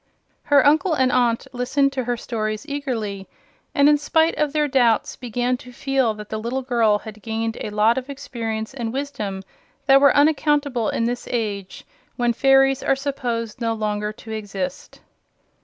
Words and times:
Her 0.41 0.65
uncle 0.65 0.95
and 0.95 1.11
aunt 1.11 1.45
listened 1.53 1.93
to 1.93 2.05
her 2.05 2.17
stories 2.17 2.65
eagerly 2.67 3.27
and 3.75 3.87
in 3.87 3.99
spite 3.99 4.35
of 4.35 4.51
their 4.51 4.67
doubts 4.67 5.15
began 5.15 5.57
to 5.57 5.71
feel 5.71 6.15
that 6.15 6.29
the 6.29 6.39
little 6.39 6.63
girl 6.63 6.97
had 6.97 7.21
gained 7.21 7.55
a 7.61 7.69
lot 7.69 7.99
of 7.99 8.09
experience 8.09 8.73
and 8.73 8.91
wisdom 8.91 9.43
that 9.85 10.01
were 10.01 10.15
unaccountable 10.17 10.89
in 10.89 11.03
this 11.03 11.27
age, 11.29 11.83
when 12.15 12.33
fairies 12.33 12.81
are 12.81 12.95
supposed 12.95 13.61
no 13.61 13.73
longer 13.73 14.11
to 14.11 14.31
exist. 14.31 15.01